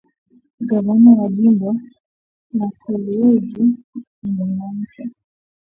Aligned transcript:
Gavana 0.67 1.11
wa 1.17 1.27
jimbo 1.29 1.75
la 2.53 2.67
kolwezi 2.83 3.63
ni 4.21 4.31
mwanamuke 4.31 5.03